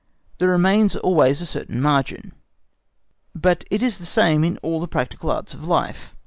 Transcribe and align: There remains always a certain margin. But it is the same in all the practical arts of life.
There 0.39 0.49
remains 0.49 0.95
always 0.95 1.41
a 1.41 1.45
certain 1.45 1.79
margin. 1.79 2.31
But 3.35 3.65
it 3.69 3.83
is 3.83 3.99
the 3.99 4.05
same 4.07 4.43
in 4.43 4.57
all 4.63 4.79
the 4.81 4.87
practical 4.87 5.29
arts 5.29 5.53
of 5.53 5.67
life. 5.67 6.15